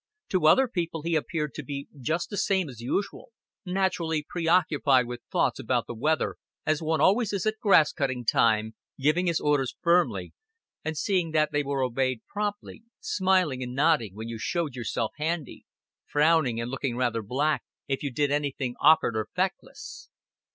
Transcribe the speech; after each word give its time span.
To 0.29 0.47
other 0.47 0.67
people 0.67 1.03
he 1.03 1.15
appeared 1.15 1.53
to 1.53 1.63
be 1.63 1.87
just 1.99 2.31
the 2.31 2.37
same 2.37 2.69
as 2.69 2.81
usual, 2.81 3.29
naturally 3.67 4.25
preoccupied 4.27 5.05
with 5.05 5.21
thoughts 5.31 5.59
about 5.59 5.85
the 5.85 5.93
weather 5.93 6.37
as 6.65 6.81
one 6.81 6.99
always 6.99 7.33
is 7.33 7.45
at 7.45 7.59
grass 7.59 7.91
cutting 7.93 8.25
time, 8.25 8.73
giving 8.99 9.27
his 9.27 9.39
orders 9.39 9.75
firmly, 9.79 10.33
and 10.83 10.97
seeing 10.97 11.29
that 11.33 11.51
they 11.51 11.61
were 11.61 11.83
obeyed 11.83 12.21
promptly, 12.27 12.81
smiling 12.99 13.61
and 13.61 13.75
nodding 13.75 14.15
when 14.15 14.27
you 14.27 14.39
showed 14.39 14.73
yourself 14.75 15.11
handy, 15.17 15.65
frowning 16.07 16.59
and 16.59 16.71
looking 16.71 16.97
rather 16.97 17.21
black 17.21 17.63
if 17.87 18.01
you 18.01 18.11
did 18.11 18.31
anything 18.31 18.73
"okkard 18.83 19.13
or 19.15 19.27
feckless." 19.35 20.09